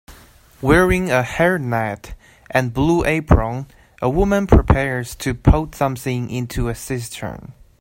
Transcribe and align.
Wearing 0.63 1.11
a 1.11 1.21
hairnet 1.21 2.15
and 2.49 2.73
blue 2.73 3.05
apron 3.05 3.67
a 4.01 4.09
woman 4.09 4.47
prepares 4.47 5.13
to 5.17 5.35
pout 5.35 5.75
something 5.75 6.27
into 6.31 6.69
a 6.69 6.73
cistern. 6.73 7.53